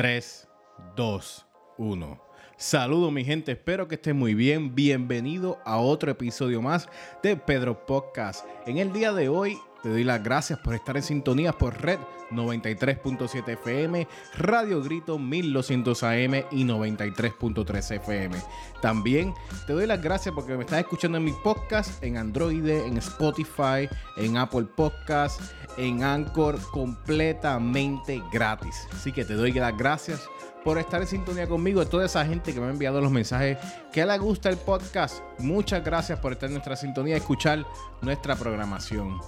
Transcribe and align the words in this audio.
3, 0.00 0.48
2, 0.96 1.46
1. 1.76 2.22
Saludos 2.56 3.12
mi 3.12 3.22
gente, 3.22 3.52
espero 3.52 3.86
que 3.86 3.96
estén 3.96 4.16
muy 4.16 4.32
bien. 4.32 4.74
Bienvenido 4.74 5.58
a 5.66 5.76
otro 5.76 6.10
episodio 6.10 6.62
más 6.62 6.88
de 7.22 7.36
Pedro 7.36 7.84
Podcast. 7.84 8.46
En 8.64 8.78
el 8.78 8.94
día 8.94 9.12
de 9.12 9.28
hoy 9.28 9.58
te 9.82 9.88
doy 9.88 10.04
las 10.04 10.22
gracias 10.22 10.58
por 10.58 10.74
estar 10.74 10.96
en 10.96 11.02
sintonía 11.02 11.52
por 11.52 11.80
Red 11.80 11.98
93.7 12.30 13.48
FM, 13.48 14.06
Radio 14.36 14.82
Grito 14.82 15.18
1200 15.18 16.02
AM 16.02 16.34
y 16.50 16.64
93.3 16.64 17.96
FM. 17.96 18.36
También 18.80 19.34
te 19.66 19.72
doy 19.72 19.86
las 19.86 20.00
gracias 20.00 20.34
porque 20.34 20.56
me 20.56 20.64
estás 20.64 20.80
escuchando 20.80 21.18
en 21.18 21.24
mi 21.24 21.32
podcast 21.32 22.02
en 22.02 22.16
Android, 22.16 22.66
en 22.66 22.96
Spotify, 22.98 23.88
en 24.16 24.36
Apple 24.36 24.66
Podcast, 24.76 25.40
en 25.76 26.02
Anchor 26.02 26.58
completamente 26.70 28.22
gratis. 28.32 28.86
Así 28.92 29.12
que 29.12 29.24
te 29.24 29.34
doy 29.34 29.52
las 29.52 29.76
gracias 29.76 30.28
por 30.64 30.78
estar 30.78 31.00
en 31.00 31.06
sintonía 31.06 31.46
conmigo, 31.46 31.86
toda 31.86 32.06
esa 32.06 32.24
gente 32.24 32.52
que 32.52 32.60
me 32.60 32.66
ha 32.66 32.70
enviado 32.70 33.00
los 33.00 33.10
mensajes 33.10 33.58
que 33.92 34.04
le 34.04 34.18
gusta 34.18 34.48
el 34.48 34.56
podcast. 34.56 35.22
Muchas 35.38 35.82
gracias 35.84 36.18
por 36.18 36.32
estar 36.32 36.48
en 36.48 36.54
nuestra 36.54 36.76
sintonía 36.76 37.14
y 37.14 37.18
escuchar 37.18 37.64
nuestra 38.02 38.36
programación. 38.36 39.20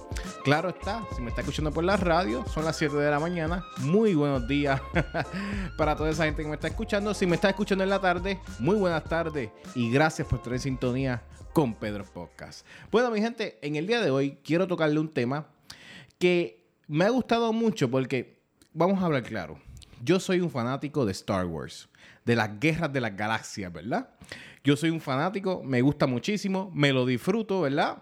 Claro 0.43 0.69
está, 0.69 1.03
si 1.15 1.21
me 1.21 1.29
está 1.29 1.41
escuchando 1.41 1.71
por 1.71 1.83
la 1.83 1.97
radio, 1.97 2.45
son 2.47 2.65
las 2.65 2.77
7 2.77 2.95
de 2.95 3.09
la 3.09 3.19
mañana. 3.19 3.63
Muy 3.79 4.13
buenos 4.13 4.47
días 4.47 4.79
para 5.77 5.95
toda 5.95 6.11
esa 6.11 6.25
gente 6.25 6.43
que 6.43 6.49
me 6.49 6.55
está 6.55 6.67
escuchando. 6.67 7.13
Si 7.13 7.25
me 7.25 7.35
está 7.35 7.49
escuchando 7.49 7.83
en 7.83 7.89
la 7.89 7.99
tarde, 7.99 8.39
muy 8.59 8.75
buenas 8.75 9.03
tardes 9.03 9.49
y 9.75 9.91
gracias 9.91 10.27
por 10.27 10.39
estar 10.39 10.53
en 10.53 10.59
sintonía 10.59 11.23
con 11.51 11.73
Pedro 11.73 12.05
Podcast. 12.05 12.65
Bueno, 12.91 13.09
mi 13.09 13.21
gente, 13.21 13.57
en 13.61 13.75
el 13.75 13.87
día 13.87 14.01
de 14.01 14.11
hoy 14.11 14.37
quiero 14.43 14.67
tocarle 14.67 14.99
un 14.99 15.09
tema 15.09 15.47
que 16.19 16.67
me 16.87 17.05
ha 17.05 17.09
gustado 17.09 17.51
mucho 17.53 17.89
porque 17.89 18.39
vamos 18.73 19.01
a 19.01 19.05
hablar 19.05 19.23
claro 19.23 19.59
yo 20.03 20.19
soy 20.19 20.41
un 20.41 20.49
fanático 20.49 21.05
de 21.05 21.13
Star 21.13 21.45
Wars, 21.45 21.89
de 22.25 22.35
las 22.35 22.59
guerras 22.59 22.91
de 22.91 23.01
las 23.01 23.15
galaxias, 23.15 23.71
¿verdad? 23.71 24.09
Yo 24.63 24.75
soy 24.75 24.89
un 24.89 25.01
fanático, 25.01 25.61
me 25.63 25.81
gusta 25.81 26.07
muchísimo, 26.07 26.71
me 26.73 26.91
lo 26.91 27.05
disfruto, 27.05 27.61
¿verdad? 27.61 28.01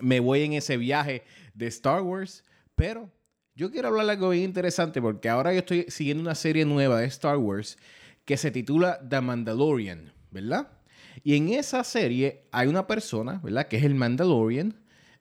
Me 0.00 0.20
voy 0.20 0.42
en 0.42 0.54
ese 0.54 0.76
viaje 0.76 1.24
de 1.54 1.66
Star 1.66 2.02
Wars, 2.02 2.44
pero 2.74 3.10
yo 3.54 3.70
quiero 3.70 3.88
hablar 3.88 4.08
algo 4.08 4.30
bien 4.30 4.44
interesante 4.44 5.02
porque 5.02 5.28
ahora 5.28 5.52
yo 5.52 5.58
estoy 5.58 5.86
siguiendo 5.88 6.22
una 6.22 6.34
serie 6.34 6.64
nueva 6.64 7.00
de 7.00 7.06
Star 7.06 7.36
Wars 7.36 7.78
que 8.24 8.36
se 8.36 8.50
titula 8.50 9.00
The 9.08 9.20
Mandalorian, 9.20 10.12
¿verdad? 10.30 10.68
Y 11.22 11.36
en 11.36 11.50
esa 11.50 11.84
serie 11.84 12.44
hay 12.52 12.68
una 12.68 12.86
persona, 12.86 13.40
¿verdad? 13.42 13.66
Que 13.66 13.76
es 13.76 13.84
el 13.84 13.94
Mandalorian. 13.94 14.74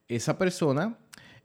Esa 0.07 0.37
persona 0.37 0.97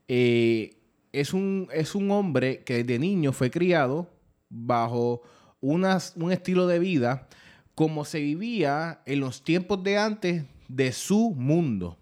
eh, 0.07 0.77
es, 1.11 1.33
un, 1.33 1.67
es 1.73 1.95
un 1.95 2.11
hombre 2.11 2.63
que 2.63 2.83
desde 2.83 2.99
niño 2.99 3.33
fue 3.33 3.51
criado 3.51 4.16
bajo 4.49 5.21
un 5.61 5.85
estilo 6.31 6.67
de 6.67 6.79
vida 6.79 7.27
como 7.75 8.05
se 8.05 8.19
vivía 8.19 9.01
en 9.05 9.19
los 9.19 9.43
tiempos 9.43 9.83
de 9.83 9.97
antes 9.97 10.43
de 10.67 10.91
su 10.91 11.35
mundo. 11.37 11.97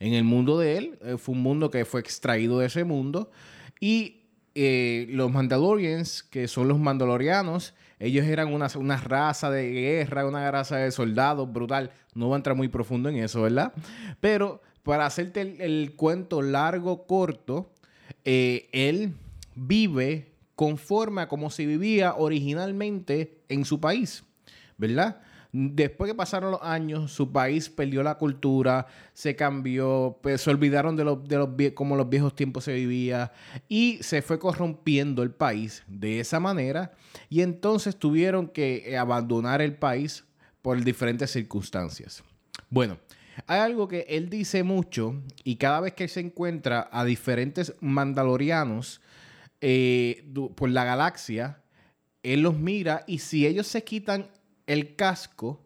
En 0.00 0.14
el 0.14 0.24
mundo 0.24 0.58
de 0.58 0.78
él, 0.78 0.98
eh, 1.00 1.16
fue 1.16 1.36
un 1.36 1.42
mundo 1.42 1.70
que 1.70 1.84
fue 1.84 2.00
extraído 2.00 2.58
de 2.58 2.66
ese 2.66 2.82
mundo. 2.82 3.30
Y 3.78 4.22
eh, 4.56 5.06
los 5.10 5.30
Mandalorians, 5.30 6.24
que 6.24 6.48
son 6.48 6.66
los 6.66 6.80
Mandalorianos, 6.80 7.72
ellos 8.00 8.26
eran 8.26 8.52
una, 8.52 8.66
una, 8.74 8.96
raza 8.96 9.48
de 9.48 9.70
guerra, 9.70 10.26
una 10.26 10.50
raza 10.50 10.78
de 10.78 10.90
soldados 10.90 11.52
brutal. 11.52 11.92
No 12.14 12.26
voy 12.26 12.34
a 12.34 12.36
entrar 12.38 12.56
muy 12.56 12.66
profundo 12.66 13.08
en 13.08 13.18
eso, 13.18 13.42
¿verdad? 13.42 13.72
Pero 14.20 14.60
para 14.82 15.06
hacerte 15.06 15.40
el, 15.40 15.94
cuento 15.94 16.42
largo, 16.42 17.06
corto, 17.06 17.70
eh, 18.24 18.68
él 18.72 19.14
vive 19.54 20.31
conforme 20.54 21.22
a 21.22 21.28
como 21.28 21.50
se 21.50 21.66
vivía 21.66 22.14
originalmente 22.14 23.38
en 23.48 23.64
su 23.64 23.80
país, 23.80 24.24
¿verdad? 24.76 25.20
Después 25.54 26.10
que 26.10 26.14
pasaron 26.14 26.50
los 26.50 26.62
años, 26.62 27.12
su 27.12 27.30
país 27.30 27.68
perdió 27.68 28.02
la 28.02 28.16
cultura, 28.16 28.86
se 29.12 29.36
cambió, 29.36 30.18
pues, 30.22 30.40
se 30.40 30.48
olvidaron 30.48 30.96
de, 30.96 31.04
los, 31.04 31.28
de 31.28 31.36
los 31.36 31.50
como 31.74 31.94
los 31.94 32.08
viejos 32.08 32.34
tiempos 32.34 32.64
se 32.64 32.72
vivía 32.72 33.32
y 33.68 33.98
se 34.00 34.22
fue 34.22 34.38
corrompiendo 34.38 35.22
el 35.22 35.30
país 35.30 35.82
de 35.88 36.20
esa 36.20 36.40
manera 36.40 36.92
y 37.28 37.42
entonces 37.42 37.96
tuvieron 37.96 38.48
que 38.48 38.84
eh, 38.86 38.96
abandonar 38.96 39.60
el 39.60 39.74
país 39.76 40.24
por 40.62 40.82
diferentes 40.82 41.30
circunstancias. 41.30 42.24
Bueno, 42.70 42.96
hay 43.46 43.60
algo 43.60 43.88
que 43.88 44.06
él 44.08 44.30
dice 44.30 44.62
mucho 44.62 45.20
y 45.44 45.56
cada 45.56 45.80
vez 45.80 45.92
que 45.92 46.08
se 46.08 46.20
encuentra 46.20 46.88
a 46.90 47.04
diferentes 47.04 47.74
mandalorianos, 47.80 49.01
eh, 49.62 50.24
por 50.56 50.68
la 50.70 50.84
galaxia, 50.84 51.62
él 52.24 52.42
los 52.42 52.58
mira 52.58 53.04
y 53.06 53.18
si 53.18 53.46
ellos 53.46 53.68
se 53.68 53.84
quitan 53.84 54.28
el 54.66 54.96
casco, 54.96 55.64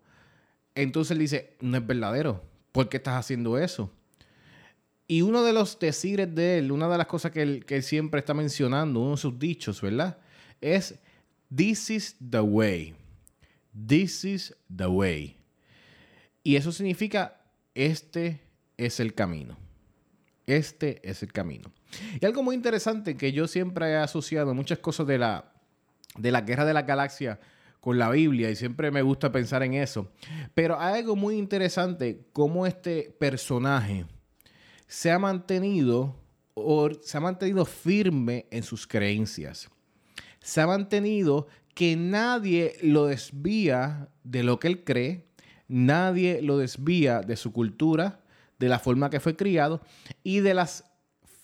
entonces 0.74 1.12
él 1.12 1.18
dice, 1.18 1.56
no 1.60 1.78
es 1.78 1.86
verdadero, 1.86 2.44
¿por 2.72 2.90
qué 2.90 2.98
estás 2.98 3.14
haciendo 3.14 3.58
eso? 3.58 3.90
Y 5.08 5.22
uno 5.22 5.42
de 5.42 5.54
los 5.54 5.78
decires 5.78 6.34
de 6.34 6.58
él, 6.58 6.72
una 6.72 6.88
de 6.88 6.98
las 6.98 7.06
cosas 7.06 7.32
que 7.32 7.40
él, 7.40 7.64
que 7.64 7.80
siempre 7.80 8.20
está 8.20 8.34
mencionando, 8.34 9.00
uno 9.00 9.12
de 9.12 9.16
sus 9.16 9.38
dichos, 9.38 9.80
¿verdad? 9.80 10.18
Es, 10.60 10.98
this 11.54 11.88
is 11.88 12.16
the 12.30 12.40
way. 12.40 12.94
This 13.86 14.24
is 14.24 14.54
the 14.74 14.88
way. 14.88 15.38
Y 16.42 16.56
eso 16.56 16.70
significa, 16.70 17.40
este 17.74 18.42
es 18.76 19.00
el 19.00 19.14
camino. 19.14 19.56
Este 20.46 21.00
es 21.08 21.22
el 21.22 21.32
camino. 21.32 21.72
Y 22.20 22.24
algo 22.24 22.42
muy 22.42 22.54
interesante 22.54 23.16
que 23.16 23.32
yo 23.32 23.48
siempre 23.48 23.90
he 23.90 23.96
asociado 23.96 24.54
muchas 24.54 24.78
cosas 24.78 25.06
de 25.06 25.18
la, 25.18 25.52
de 26.16 26.30
la 26.30 26.42
guerra 26.42 26.64
de 26.64 26.74
la 26.74 26.82
galaxia 26.82 27.40
con 27.80 27.98
la 27.98 28.10
Biblia 28.10 28.50
y 28.50 28.56
siempre 28.56 28.90
me 28.90 29.02
gusta 29.02 29.32
pensar 29.32 29.62
en 29.62 29.74
eso. 29.74 30.10
Pero 30.54 30.80
hay 30.80 31.00
algo 31.00 31.16
muy 31.16 31.36
interesante 31.36 32.26
cómo 32.32 32.66
este 32.66 33.14
personaje 33.18 34.06
se 34.86 35.10
ha 35.10 35.18
mantenido 35.18 36.16
o 36.54 36.90
se 37.02 37.16
ha 37.16 37.20
mantenido 37.20 37.64
firme 37.64 38.46
en 38.50 38.62
sus 38.62 38.86
creencias. 38.86 39.68
Se 40.40 40.60
ha 40.60 40.66
mantenido 40.66 41.48
que 41.74 41.94
nadie 41.96 42.76
lo 42.82 43.06
desvía 43.06 44.08
de 44.24 44.42
lo 44.42 44.58
que 44.58 44.68
él 44.68 44.84
cree, 44.84 45.26
nadie 45.68 46.40
lo 46.40 46.56
desvía 46.58 47.20
de 47.20 47.36
su 47.36 47.52
cultura, 47.52 48.20
de 48.58 48.68
la 48.68 48.78
forma 48.78 49.10
que 49.10 49.20
fue 49.20 49.36
criado 49.36 49.80
y 50.22 50.40
de, 50.40 50.54
las, 50.54 50.84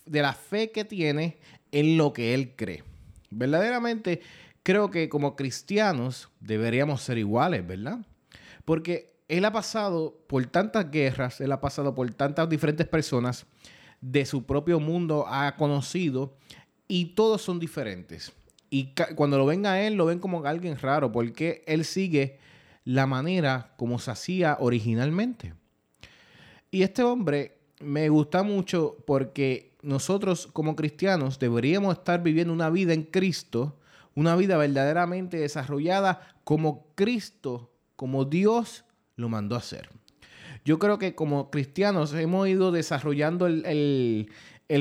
de 0.07 0.23
la 0.23 0.33
fe 0.33 0.71
que 0.71 0.85
tiene 0.85 1.39
en 1.71 1.97
lo 1.97 2.13
que 2.13 2.35
él 2.35 2.55
cree. 2.57 2.85
Verdaderamente 3.31 4.21
creo 4.63 4.91
que 4.91 5.09
como 5.09 5.37
cristianos 5.37 6.29
deberíamos 6.41 7.03
ser 7.03 7.19
iguales, 7.19 7.67
¿verdad? 7.67 7.99
Porque 8.65 9.13
él 9.29 9.45
ha 9.45 9.53
pasado 9.53 10.23
por 10.27 10.45
tantas 10.47 10.91
guerras, 10.91 11.41
él 11.41 11.53
ha 11.53 11.61
pasado 11.61 11.95
por 11.95 12.13
tantas 12.15 12.49
diferentes 12.49 12.87
personas, 12.87 13.47
de 14.01 14.27
su 14.27 14.45
propio 14.45 14.81
mundo 14.81 15.27
ha 15.29 15.57
conocido 15.57 16.37
y 16.89 17.15
todos 17.15 17.41
son 17.41 17.59
diferentes. 17.59 18.33
Y 18.69 18.93
cuando 19.15 19.39
lo 19.39 19.47
ven 19.47 19.65
a 19.65 19.81
él, 19.81 19.95
lo 19.95 20.07
ven 20.07 20.19
como 20.19 20.45
alguien 20.45 20.77
raro, 20.77 21.13
porque 21.13 21.63
él 21.67 21.85
sigue 21.85 22.39
la 22.85 23.07
manera 23.07 23.73
como 23.77 23.99
se 23.99 24.11
hacía 24.11 24.57
originalmente. 24.59 25.55
Y 26.75 26.83
este 26.83 27.03
hombre 27.03 27.59
me 27.81 28.09
gusta 28.09 28.43
mucho 28.43 28.97
porque 29.07 29.77
nosotros 29.83 30.49
como 30.55 30.75
cristianos 30.75 31.39
deberíamos 31.39 31.99
estar 31.99 32.23
viviendo 32.23 32.51
una 32.51 32.71
vida 32.71 32.95
en 32.95 33.03
Cristo, 33.03 33.77
una 34.15 34.37
vida 34.37 34.57
verdaderamente 34.57 35.37
desarrollada 35.37 36.35
como 36.45 36.87
Cristo, 36.95 37.71
como 37.95 38.25
Dios 38.25 38.87
lo 39.17 39.29
mandó 39.29 39.55
a 39.55 39.59
hacer. 39.59 39.91
Yo 40.65 40.79
creo 40.79 40.99
que 40.99 41.15
como 41.15 41.51
cristianos 41.51 42.15
hemos 42.15 42.49
ido 42.49 42.73
desarrollando 42.73 43.47
el, 43.47 44.31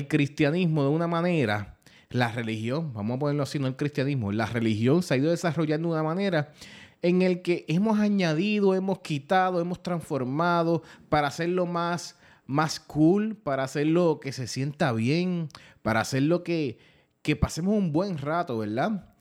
cristianismo 0.08 0.84
de 0.84 0.90
una 0.90 1.08
manera, 1.08 1.78
la 2.10 2.32
religión, 2.32 2.94
vamos 2.94 3.18
a 3.18 3.20
ponerlo 3.20 3.44
así, 3.44 3.60
no 3.60 3.68
el 3.68 3.76
cristianismo, 3.76 4.32
la 4.32 4.46
religión 4.46 5.04
se 5.04 5.16
ha 5.16 5.18
ido 5.18 5.30
desarrollando 5.30 5.90
de 5.90 5.96
una 5.96 6.04
manera 6.04 6.54
en 7.02 7.22
el 7.22 7.42
que 7.42 7.66
hemos 7.68 8.00
añadido, 8.00 8.76
hemos 8.76 9.00
quitado, 9.00 9.60
hemos 9.60 9.82
transformado 9.82 10.84
para 11.10 11.28
hacerlo 11.28 11.66
más, 11.66 12.18
más 12.46 12.80
cool, 12.80 13.36
para 13.36 13.64
hacerlo 13.64 14.20
que 14.20 14.32
se 14.32 14.48
sienta 14.48 14.92
bien, 14.92 15.50
para 15.82 16.02
hacerlo 16.02 16.44
que, 16.44 16.78
que 17.22 17.36
pasemos 17.36 17.76
un 17.76 17.92
buen 17.92 18.18
rato, 18.18 18.58
¿verdad? 18.58 19.14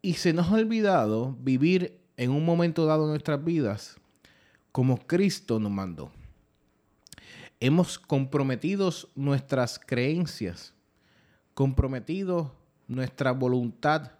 Y 0.00 0.14
se 0.14 0.32
nos 0.32 0.48
ha 0.48 0.54
olvidado 0.54 1.36
vivir 1.40 2.00
en 2.16 2.30
un 2.30 2.44
momento 2.44 2.86
dado 2.86 3.04
en 3.04 3.10
nuestras 3.10 3.44
vidas 3.44 3.96
como 4.72 5.06
Cristo 5.06 5.60
nos 5.60 5.70
mandó. 5.70 6.10
Hemos 7.60 7.98
comprometido 7.98 8.90
nuestras 9.14 9.78
creencias, 9.78 10.74
comprometido 11.54 12.52
nuestra 12.88 13.32
voluntad 13.32 14.12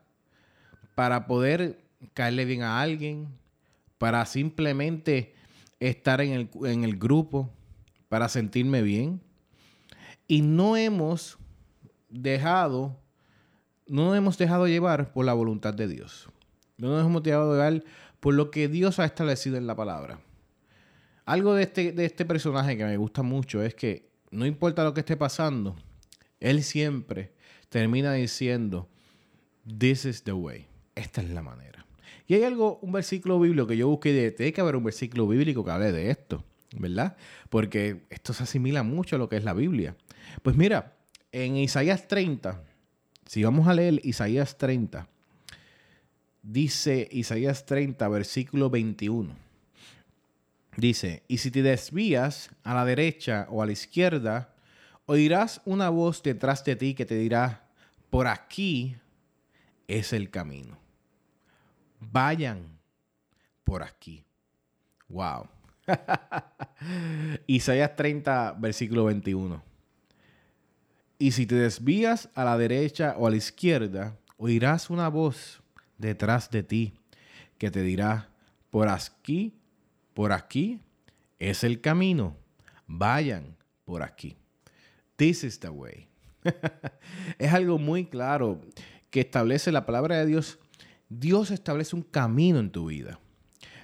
para 0.94 1.26
poder 1.26 1.81
caerle 2.14 2.44
bien 2.44 2.62
a 2.62 2.80
alguien, 2.80 3.28
para 3.98 4.24
simplemente 4.26 5.34
estar 5.80 6.20
en 6.20 6.32
el, 6.32 6.50
en 6.64 6.84
el 6.84 6.96
grupo, 6.96 7.50
para 8.08 8.28
sentirme 8.28 8.82
bien. 8.82 9.20
Y 10.26 10.42
no 10.42 10.76
hemos 10.76 11.38
dejado, 12.08 12.98
no 13.86 14.14
hemos 14.14 14.38
dejado 14.38 14.66
llevar 14.66 15.12
por 15.12 15.24
la 15.24 15.34
voluntad 15.34 15.74
de 15.74 15.88
Dios. 15.88 16.28
No 16.76 16.88
nos 16.88 16.98
dejemos 16.98 17.22
llevar 17.22 17.84
por 18.20 18.34
lo 18.34 18.50
que 18.50 18.68
Dios 18.68 18.98
ha 18.98 19.04
establecido 19.04 19.56
en 19.56 19.66
la 19.66 19.74
palabra. 19.74 20.20
Algo 21.24 21.54
de 21.54 21.62
este, 21.64 21.92
de 21.92 22.04
este 22.04 22.24
personaje 22.24 22.76
que 22.76 22.84
me 22.84 22.96
gusta 22.96 23.22
mucho 23.22 23.62
es 23.62 23.74
que 23.74 24.10
no 24.30 24.46
importa 24.46 24.84
lo 24.84 24.94
que 24.94 25.00
esté 25.00 25.16
pasando, 25.16 25.76
él 26.40 26.64
siempre 26.64 27.34
termina 27.68 28.12
diciendo, 28.12 28.88
This 29.78 30.04
is 30.04 30.24
the 30.24 30.32
way. 30.32 30.66
Esta 30.94 31.22
es 31.22 31.30
la 31.30 31.42
manera. 31.42 31.86
Y 32.32 32.34
hay 32.34 32.44
algo, 32.44 32.78
un 32.80 32.92
versículo 32.92 33.38
bíblico 33.38 33.66
que 33.66 33.76
yo 33.76 33.88
busqué 33.88 34.10
de, 34.10 34.30
tiene 34.30 34.54
que 34.54 34.62
haber 34.62 34.74
un 34.74 34.84
versículo 34.84 35.28
bíblico 35.28 35.62
que 35.62 35.70
hable 35.70 35.92
de 35.92 36.10
esto, 36.10 36.42
¿verdad? 36.78 37.14
Porque 37.50 38.06
esto 38.08 38.32
se 38.32 38.44
asimila 38.44 38.82
mucho 38.82 39.16
a 39.16 39.18
lo 39.18 39.28
que 39.28 39.36
es 39.36 39.44
la 39.44 39.52
Biblia. 39.52 39.94
Pues 40.42 40.56
mira, 40.56 40.96
en 41.30 41.58
Isaías 41.58 42.08
30, 42.08 42.62
si 43.26 43.44
vamos 43.44 43.68
a 43.68 43.74
leer 43.74 44.00
Isaías 44.02 44.56
30, 44.56 45.06
dice 46.42 47.06
Isaías 47.12 47.66
30, 47.66 48.08
versículo 48.08 48.70
21. 48.70 49.36
Dice, 50.78 51.24
y 51.28 51.36
si 51.36 51.50
te 51.50 51.62
desvías 51.62 52.48
a 52.62 52.72
la 52.72 52.86
derecha 52.86 53.46
o 53.50 53.62
a 53.62 53.66
la 53.66 53.72
izquierda, 53.72 54.54
oirás 55.04 55.60
una 55.66 55.90
voz 55.90 56.22
detrás 56.22 56.64
de 56.64 56.76
ti 56.76 56.94
que 56.94 57.04
te 57.04 57.16
dirá, 57.16 57.68
por 58.08 58.26
aquí 58.26 58.96
es 59.86 60.14
el 60.14 60.30
camino. 60.30 60.81
Vayan 62.10 62.78
por 63.64 63.82
aquí. 63.82 64.24
Wow. 65.08 65.48
Isaías 67.46 67.94
30, 67.94 68.56
versículo 68.58 69.04
21. 69.04 69.62
Y 71.18 71.32
si 71.32 71.46
te 71.46 71.54
desvías 71.54 72.28
a 72.34 72.44
la 72.44 72.58
derecha 72.58 73.14
o 73.16 73.26
a 73.26 73.30
la 73.30 73.36
izquierda, 73.36 74.16
oirás 74.36 74.90
una 74.90 75.08
voz 75.08 75.62
detrás 75.98 76.50
de 76.50 76.62
ti 76.62 76.94
que 77.58 77.70
te 77.70 77.82
dirá, 77.82 78.28
por 78.70 78.88
aquí 78.88 79.54
por 80.14 80.32
aquí 80.32 80.80
es 81.38 81.64
el 81.64 81.80
camino. 81.80 82.36
Vayan 82.86 83.56
por 83.84 84.02
aquí. 84.02 84.36
This 85.16 85.44
is 85.44 85.60
the 85.60 85.68
way. 85.68 86.08
es 87.38 87.52
algo 87.52 87.78
muy 87.78 88.06
claro 88.06 88.60
que 89.10 89.20
establece 89.20 89.72
la 89.72 89.86
palabra 89.86 90.18
de 90.18 90.26
Dios. 90.26 90.58
Dios 91.18 91.50
establece 91.50 91.94
un 91.94 92.02
camino 92.02 92.58
en 92.58 92.70
tu 92.70 92.86
vida. 92.86 93.18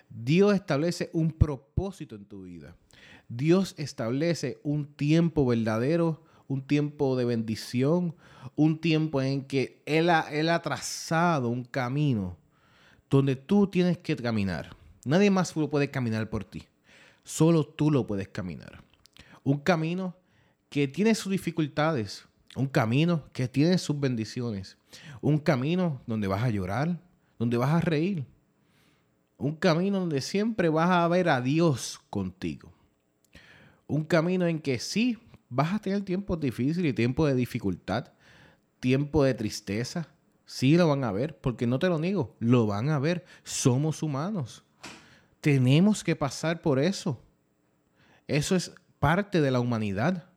Dios 0.08 0.54
establece 0.54 1.10
un 1.12 1.32
propósito 1.32 2.14
en 2.16 2.24
tu 2.24 2.44
vida. 2.44 2.74
Dios 3.28 3.74
establece 3.76 4.58
un 4.62 4.86
tiempo 4.86 5.44
verdadero, 5.44 6.24
un 6.46 6.66
tiempo 6.66 7.16
de 7.16 7.26
bendición, 7.26 8.14
un 8.56 8.80
tiempo 8.80 9.20
en 9.20 9.44
que 9.44 9.82
Él 9.84 10.08
ha, 10.08 10.20
él 10.32 10.48
ha 10.48 10.62
trazado 10.62 11.50
un 11.50 11.64
camino 11.64 12.38
donde 13.10 13.36
tú 13.36 13.66
tienes 13.66 13.98
que 13.98 14.16
caminar. 14.16 14.74
Nadie 15.04 15.30
más 15.30 15.54
lo 15.54 15.68
puede 15.68 15.90
caminar 15.90 16.30
por 16.30 16.44
ti. 16.44 16.64
Solo 17.24 17.64
tú 17.64 17.90
lo 17.90 18.06
puedes 18.06 18.28
caminar. 18.28 18.82
Un 19.44 19.58
camino 19.58 20.16
que 20.70 20.88
tiene 20.88 21.14
sus 21.14 21.30
dificultades. 21.32 22.24
Un 22.56 22.66
camino 22.66 23.24
que 23.32 23.48
tiene 23.48 23.76
sus 23.76 24.00
bendiciones. 24.00 24.78
Un 25.20 25.38
camino 25.38 26.00
donde 26.06 26.26
vas 26.26 26.42
a 26.42 26.50
llorar, 26.50 26.98
donde 27.38 27.56
vas 27.56 27.70
a 27.70 27.80
reír. 27.80 28.26
Un 29.36 29.54
camino 29.54 30.00
donde 30.00 30.20
siempre 30.20 30.68
vas 30.68 30.90
a 30.90 31.06
ver 31.08 31.28
a 31.28 31.40
Dios 31.40 32.00
contigo. 32.10 32.72
Un 33.86 34.04
camino 34.04 34.46
en 34.46 34.58
que 34.58 34.78
sí 34.78 35.18
vas 35.48 35.72
a 35.72 35.78
tener 35.78 36.04
tiempos 36.04 36.40
difíciles 36.40 36.90
y 36.90 36.94
tiempos 36.94 37.28
de 37.28 37.34
dificultad, 37.34 38.12
tiempo 38.80 39.24
de 39.24 39.34
tristeza. 39.34 40.08
Sí 40.44 40.76
lo 40.76 40.88
van 40.88 41.04
a 41.04 41.12
ver, 41.12 41.38
porque 41.38 41.66
no 41.66 41.78
te 41.78 41.88
lo 41.88 41.98
niego, 41.98 42.34
lo 42.40 42.66
van 42.66 42.88
a 42.90 42.98
ver. 42.98 43.24
Somos 43.44 44.02
humanos. 44.02 44.64
Tenemos 45.40 46.02
que 46.02 46.16
pasar 46.16 46.60
por 46.60 46.78
eso. 46.78 47.22
Eso 48.26 48.56
es 48.56 48.72
parte 48.98 49.40
de 49.40 49.50
la 49.50 49.60
humanidad. 49.60 50.28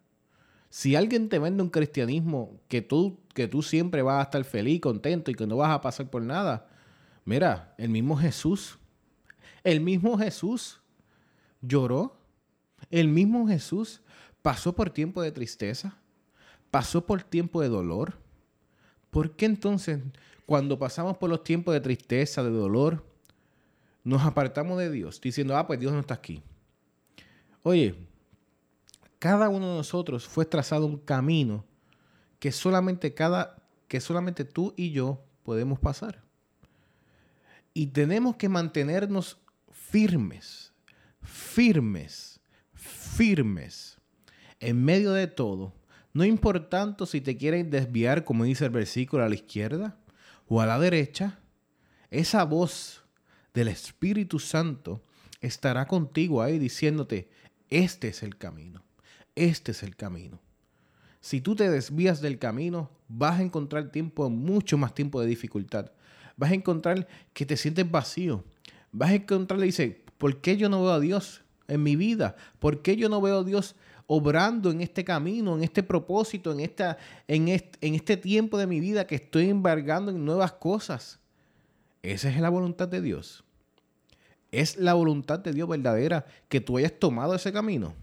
Si 0.70 0.96
alguien 0.96 1.28
te 1.28 1.40
vende 1.40 1.64
un 1.64 1.70
cristianismo 1.70 2.62
que 2.68 2.82
tú, 2.82 3.20
que 3.34 3.48
tú 3.48 3.62
siempre 3.62 4.02
vas 4.02 4.20
a 4.20 4.24
estar 4.24 4.44
feliz, 4.46 4.80
contento 4.80 5.32
y 5.32 5.36
que 5.36 5.48
no 5.48 5.58
vas 5.58 5.72
a 5.72 5.82
pasar 5.82 6.10
por 6.10 6.22
nada, 6.22 6.68
mira, 7.26 7.74
el 7.78 7.90
mismo 7.90 8.18
Jesús, 8.18 8.80
el 9.64 9.82
mismo 9.82 10.18
Jesús 10.18 10.82
lloró, 11.62 12.18
el 12.90 13.08
mismo 13.08 13.48
Jesús 13.48 14.02
pasó 14.42 14.74
por 14.74 14.90
tiempo 14.90 15.22
de 15.22 15.32
tristeza, 15.32 15.98
pasó 16.72 17.06
por 17.06 17.24
tiempo 17.24 17.62
de 17.62 17.70
dolor. 17.70 18.20
¿Por 19.10 19.36
qué 19.36 19.46
entonces 19.46 20.00
cuando 20.46 20.78
pasamos 20.78 21.18
por 21.18 21.30
los 21.30 21.44
tiempos 21.44 21.74
de 21.74 21.80
tristeza, 21.80 22.44
de 22.44 22.50
dolor, 22.50 23.06
nos 24.04 24.24
apartamos 24.24 24.78
de 24.80 24.92
Dios 24.92 25.22
diciendo, 25.22 25.56
ah, 25.56 25.66
pues 25.66 25.80
Dios 25.80 25.94
no 25.94 26.00
está 26.00 26.16
aquí. 26.16 26.44
Oye, 27.64 27.96
cada 29.20 29.48
uno 29.50 29.70
de 29.70 29.78
nosotros 29.78 30.28
fue 30.28 30.46
trazado 30.46 30.86
un 30.86 30.98
camino 30.98 31.64
que 32.40 32.52
solamente 32.52 33.14
cada 33.14 33.58
que 33.88 34.02
solamente 34.02 34.46
tú 34.46 34.74
y 34.76 34.92
yo 34.92 35.24
podemos 35.44 35.80
pasar. 35.80 36.24
Y 37.74 37.88
tenemos 37.88 38.36
que 38.36 38.50
mantenernos 38.50 39.38
firmes, 39.72 40.74
firmes, 41.22 42.40
firmes 42.74 43.98
en 44.60 44.84
medio 44.84 45.12
de 45.12 45.28
todo. 45.28 45.74
No 46.14 46.26
importando 46.26 47.06
si 47.06 47.22
te 47.22 47.38
quieren 47.38 47.70
desviar, 47.70 48.24
como 48.26 48.44
dice 48.44 48.66
el 48.66 48.72
versículo, 48.72 49.24
a 49.24 49.30
la 49.30 49.36
izquierda 49.36 49.98
o 50.48 50.62
a 50.62 50.66
la 50.66 50.80
derecha, 50.80 51.40
esa 52.10 52.44
voz 52.44 53.04
del 53.54 53.70
Espíritu 53.70 54.40
Santo 54.40 55.04
estará 55.40 55.88
contigo 55.88 56.42
ahí 56.42 56.60
diciéndote, 56.60 57.30
este 57.70 58.10
es 58.10 58.24
el 58.24 58.38
camino, 58.38 58.84
este 59.36 59.72
es 59.72 59.84
el 59.84 59.96
camino. 59.96 60.42
Si 61.22 61.40
tú 61.40 61.56
te 61.56 61.70
desvías 61.70 62.20
del 62.20 62.40
camino, 62.40 62.90
vas 63.08 63.40
a 63.40 63.44
encontrar 63.44 63.92
tiempo, 63.92 64.30
mucho 64.30 64.78
más 64.78 64.94
tiempo 64.94 65.22
de 65.22 65.28
dificultad. 65.28 65.92
Vas 66.42 66.50
a 66.50 66.56
encontrar 66.56 67.08
que 67.36 67.46
te 67.46 67.56
sientes 67.56 67.92
vacío. 67.92 68.44
Vas 68.92 69.12
a 69.12 69.14
encontrar, 69.14 69.60
le 69.60 69.68
dice, 69.68 70.04
¿por 70.18 70.42
qué 70.42 70.58
yo 70.58 70.70
no 70.70 70.82
veo 70.82 70.94
a 70.94 71.00
Dios 71.00 71.44
en 71.68 71.84
mi 71.84 71.96
vida? 71.96 72.36
¿Por 72.58 72.82
qué 72.82 72.96
yo 72.96 73.10
no 73.10 73.22
veo 73.22 73.42
a 73.42 73.44
Dios 73.44 73.76
obrando 74.08 74.72
en 74.72 74.82
este 74.82 75.04
camino, 75.06 75.56
en 75.56 75.64
este 75.64 75.84
propósito, 75.84 76.52
en, 76.52 76.62
esta, 76.62 76.98
en, 77.28 77.48
este, 77.48 77.88
en 77.88 77.94
este 77.94 78.18
tiempo 78.18 78.58
de 78.58 78.66
mi 78.66 78.80
vida 78.80 79.06
que 79.06 79.14
estoy 79.14 79.50
embargando 79.50 80.10
en 80.10 80.26
nuevas 80.26 80.54
cosas? 80.54 81.20
Esa 82.02 82.30
es 82.32 82.42
la 82.42 82.50
voluntad 82.50 82.88
de 82.88 83.02
Dios. 83.02 83.44
Es 84.52 84.78
la 84.78 84.96
voluntad 84.96 85.38
de 85.38 85.54
Dios 85.54 85.70
verdadera 85.70 86.26
que 86.50 86.60
tú 86.60 86.80
hayas 86.80 86.98
tomado 86.98 87.36
ese 87.36 87.54
camino. 87.54 87.94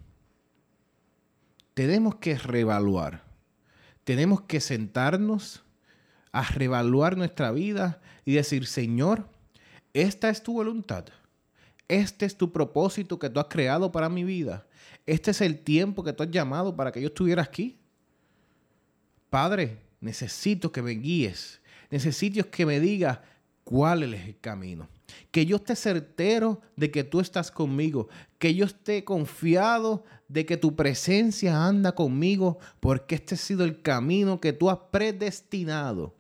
Tenemos 1.75 2.15
que 2.15 2.39
reevaluar. 2.39 3.25
Tenemos 4.05 4.43
que 4.43 4.61
sentarnos 4.61 5.65
a 6.33 6.43
reevaluar 6.43 7.17
nuestra 7.17 7.51
vida 7.51 8.01
y 8.25 8.35
decir, 8.35 8.67
Señor, 8.67 9.29
esta 9.93 10.29
es 10.29 10.43
tu 10.43 10.55
voluntad. 10.55 11.07
Este 11.89 12.27
es 12.27 12.37
tu 12.37 12.53
propósito 12.53 13.19
que 13.19 13.31
tú 13.31 13.41
has 13.41 13.47
creado 13.47 13.91
para 13.91 14.09
mi 14.09 14.25
vida. 14.25 14.67
Este 15.07 15.31
es 15.31 15.41
el 15.41 15.61
tiempo 15.61 16.05
que 16.05 16.13
tú 16.13 16.23
has 16.23 16.31
llamado 16.31 16.77
para 16.77 16.93
que 16.93 17.01
yo 17.01 17.09
estuviera 17.09 17.43
aquí. 17.43 17.79
Padre, 19.31 19.79
necesito 20.01 20.71
que 20.71 20.83
me 20.83 20.93
guíes. 20.93 21.61
Necesito 21.91 22.51
que 22.51 22.67
me 22.67 22.81
digas 22.81 23.21
cuál 23.69 24.03
es 24.03 24.27
el 24.27 24.41
camino. 24.41 24.89
Que 25.31 25.45
yo 25.45 25.57
esté 25.57 25.77
certero 25.77 26.63
de 26.75 26.91
que 26.91 27.05
tú 27.05 27.21
estás 27.21 27.51
conmigo. 27.51 28.09
Que 28.39 28.55
yo 28.55 28.65
esté 28.65 29.05
confiado 29.05 30.05
de 30.27 30.47
que 30.47 30.57
tu 30.57 30.75
presencia 30.75 31.67
anda 31.67 31.93
conmigo 31.93 32.59
porque 32.81 33.17
este 33.17 33.35
ha 33.35 33.39
sido 33.39 33.65
el 33.65 33.83
camino 33.83 34.41
que 34.41 34.55
tú 34.55 34.71
has 34.71 34.79
predestinado. 34.91 36.15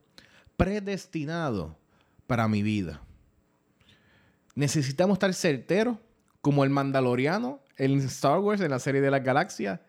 Predestinado 0.59 1.75
para 2.26 2.49
mi 2.49 2.62
vida. 2.62 3.00
Necesitamos 4.55 5.14
estar 5.14 5.33
certeros 5.33 5.97
como 6.43 6.64
el 6.64 6.71
mandaloriano 6.71 7.61
en 7.78 7.97
Star 8.00 8.40
Wars, 8.40 8.61
en 8.61 8.73
la 8.73 8.78
serie 8.78 9.00
de 9.00 9.11
las 9.11 9.25
galaxias. 9.25 9.81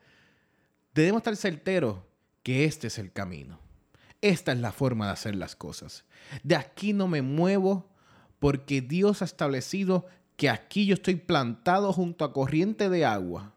Debemos 0.93 1.19
estar 1.19 1.35
certeros 1.35 1.97
que 2.41 2.63
este 2.63 2.87
es 2.87 2.97
el 2.99 3.11
camino. 3.11 3.59
Esta 4.21 4.51
es 4.51 4.59
la 4.59 4.71
forma 4.71 5.05
de 5.05 5.13
hacer 5.13 5.35
las 5.35 5.55
cosas. 5.55 6.05
De 6.43 6.55
aquí 6.55 6.93
no 6.93 7.07
me 7.07 7.21
muevo 7.21 7.89
porque 8.39 8.81
Dios 8.81 9.21
ha 9.21 9.25
establecido 9.25 10.05
que 10.35 10.49
aquí 10.49 10.85
yo 10.85 10.93
estoy 10.93 11.15
plantado 11.15 11.91
junto 11.93 12.23
a 12.23 12.33
corriente 12.33 12.89
de 12.89 13.05
agua, 13.05 13.53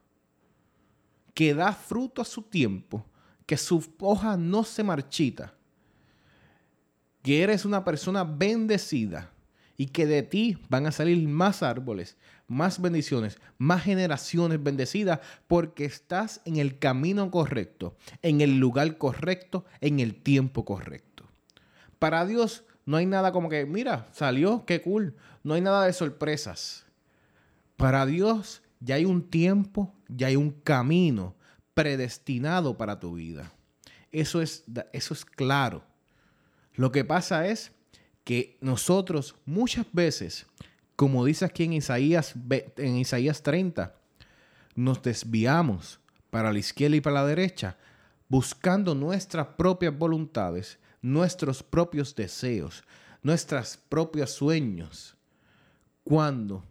que 1.34 1.54
da 1.54 1.72
fruto 1.72 2.22
a 2.22 2.24
su 2.24 2.42
tiempo, 2.42 3.06
que 3.46 3.56
su 3.56 3.84
hoja 4.00 4.36
no 4.36 4.64
se 4.64 4.82
marchita, 4.82 5.54
que 7.22 7.42
eres 7.42 7.64
una 7.64 7.84
persona 7.84 8.24
bendecida 8.24 9.30
y 9.76 9.86
que 9.86 10.06
de 10.06 10.22
ti 10.22 10.58
van 10.68 10.86
a 10.86 10.92
salir 10.92 11.28
más 11.28 11.62
árboles, 11.62 12.16
más 12.52 12.80
bendiciones, 12.80 13.38
más 13.58 13.82
generaciones 13.82 14.62
bendecidas, 14.62 15.20
porque 15.48 15.84
estás 15.84 16.40
en 16.44 16.56
el 16.56 16.78
camino 16.78 17.30
correcto, 17.30 17.96
en 18.20 18.40
el 18.40 18.58
lugar 18.58 18.98
correcto, 18.98 19.64
en 19.80 20.00
el 20.00 20.14
tiempo 20.14 20.64
correcto. 20.64 21.24
Para 21.98 22.26
Dios 22.26 22.64
No 22.84 22.96
hay 22.96 23.06
nada 23.06 23.30
como 23.30 23.48
que, 23.48 23.64
mira, 23.64 24.08
salió, 24.12 24.64
qué 24.66 24.82
cool. 24.82 25.14
No 25.44 25.54
hay 25.54 25.60
nada 25.60 25.86
de 25.86 25.92
sorpresas. 25.92 26.84
Para 27.76 28.06
Dios 28.06 28.62
ya 28.80 28.96
hay 28.96 29.04
un 29.04 29.22
tiempo, 29.22 29.94
ya 30.08 30.26
hay 30.26 30.36
un 30.36 30.50
camino 30.50 31.36
predestinado 31.74 32.76
para 32.76 32.98
tu 32.98 33.14
vida. 33.14 33.52
Eso 34.10 34.42
es, 34.42 34.64
eso 34.92 35.14
es 35.14 35.24
claro. 35.24 35.84
Lo 36.74 36.90
que 36.90 37.04
pasa 37.04 37.46
es 37.46 37.72
que 38.24 38.58
nosotros 38.60 39.36
muchas 39.46 39.86
veces, 39.92 40.46
como 40.96 41.24
dice 41.24 41.44
aquí 41.44 41.64
en 41.64 41.72
Isaías, 41.74 42.34
en 42.76 42.96
Isaías 42.96 43.42
30, 43.42 43.94
nos 44.74 45.02
desviamos 45.02 46.00
para 46.30 46.52
la 46.52 46.58
izquierda 46.58 46.96
y 46.96 47.00
para 47.00 47.14
la 47.22 47.26
derecha, 47.26 47.76
buscando 48.28 48.94
nuestras 48.94 49.48
propias 49.48 49.96
voluntades, 49.96 50.78
nuestros 51.02 51.62
propios 51.62 52.14
deseos, 52.14 52.84
nuestros 53.22 53.76
propios 53.76 54.30
sueños, 54.30 55.16
cuando 56.04 56.64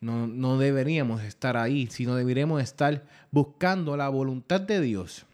no, 0.00 0.26
no 0.26 0.58
deberíamos 0.58 1.22
estar 1.22 1.56
ahí, 1.56 1.88
sino 1.88 2.14
deberíamos 2.14 2.62
estar 2.62 3.06
buscando 3.30 3.96
la 3.96 4.08
voluntad 4.08 4.60
de 4.60 4.80
Dios. 4.80 5.26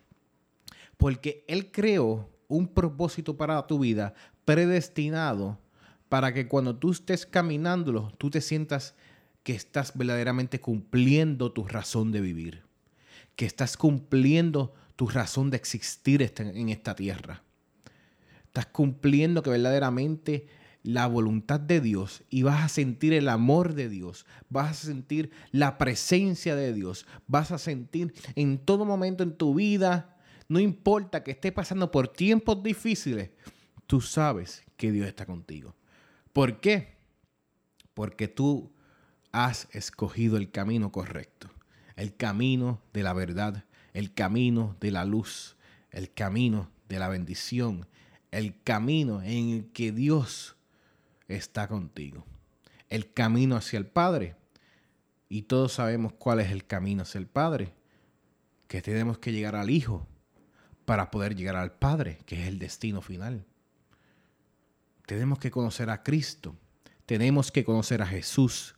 Porque 0.96 1.44
Él 1.48 1.70
creó 1.70 2.28
un 2.48 2.68
propósito 2.68 3.36
para 3.36 3.66
tu 3.66 3.78
vida 3.78 4.14
predestinado 4.44 5.58
para 6.10 6.34
que 6.34 6.48
cuando 6.48 6.76
tú 6.76 6.90
estés 6.90 7.24
caminándolo, 7.24 8.12
tú 8.18 8.30
te 8.30 8.40
sientas 8.40 8.96
que 9.44 9.54
estás 9.54 9.96
verdaderamente 9.96 10.60
cumpliendo 10.60 11.52
tu 11.52 11.64
razón 11.64 12.10
de 12.10 12.20
vivir, 12.20 12.64
que 13.36 13.46
estás 13.46 13.76
cumpliendo 13.76 14.74
tu 14.96 15.06
razón 15.06 15.50
de 15.50 15.56
existir 15.56 16.20
en 16.36 16.68
esta 16.68 16.96
tierra. 16.96 17.44
Estás 18.44 18.66
cumpliendo 18.66 19.44
que 19.44 19.50
verdaderamente 19.50 20.48
la 20.82 21.06
voluntad 21.06 21.60
de 21.60 21.80
Dios 21.80 22.24
y 22.28 22.42
vas 22.42 22.64
a 22.64 22.68
sentir 22.68 23.12
el 23.12 23.28
amor 23.28 23.74
de 23.74 23.88
Dios, 23.88 24.26
vas 24.48 24.70
a 24.70 24.86
sentir 24.86 25.30
la 25.52 25.78
presencia 25.78 26.56
de 26.56 26.72
Dios, 26.72 27.06
vas 27.28 27.52
a 27.52 27.58
sentir 27.58 28.14
en 28.34 28.58
todo 28.58 28.84
momento 28.84 29.22
en 29.22 29.36
tu 29.36 29.54
vida, 29.54 30.16
no 30.48 30.58
importa 30.58 31.22
que 31.22 31.30
estés 31.30 31.52
pasando 31.52 31.92
por 31.92 32.08
tiempos 32.08 32.64
difíciles, 32.64 33.30
tú 33.86 34.00
sabes 34.00 34.64
que 34.76 34.90
Dios 34.90 35.06
está 35.06 35.24
contigo. 35.24 35.76
¿Por 36.32 36.60
qué? 36.60 36.96
Porque 37.94 38.28
tú 38.28 38.72
has 39.32 39.68
escogido 39.72 40.36
el 40.36 40.50
camino 40.50 40.92
correcto, 40.92 41.48
el 41.96 42.16
camino 42.16 42.80
de 42.92 43.02
la 43.02 43.12
verdad, 43.12 43.64
el 43.92 44.14
camino 44.14 44.76
de 44.80 44.90
la 44.90 45.04
luz, 45.04 45.56
el 45.90 46.12
camino 46.12 46.70
de 46.88 46.98
la 46.98 47.08
bendición, 47.08 47.86
el 48.30 48.62
camino 48.62 49.22
en 49.22 49.50
el 49.50 49.72
que 49.72 49.92
Dios 49.92 50.56
está 51.28 51.68
contigo. 51.68 52.24
El 52.88 53.12
camino 53.12 53.56
hacia 53.56 53.78
el 53.78 53.86
Padre. 53.86 54.36
Y 55.28 55.42
todos 55.42 55.74
sabemos 55.74 56.12
cuál 56.12 56.40
es 56.40 56.50
el 56.50 56.66
camino 56.66 57.02
hacia 57.02 57.18
el 57.18 57.26
Padre. 57.26 57.72
Que 58.66 58.82
tenemos 58.82 59.18
que 59.18 59.32
llegar 59.32 59.56
al 59.56 59.70
Hijo 59.70 60.06
para 60.84 61.10
poder 61.10 61.36
llegar 61.36 61.56
al 61.56 61.72
Padre, 61.72 62.18
que 62.26 62.40
es 62.40 62.48
el 62.48 62.58
destino 62.58 63.00
final. 63.00 63.46
Tenemos 65.10 65.40
que 65.40 65.50
conocer 65.50 65.90
a 65.90 66.04
Cristo. 66.04 66.54
Tenemos 67.04 67.50
que 67.50 67.64
conocer 67.64 68.00
a 68.00 68.06
Jesús. 68.06 68.76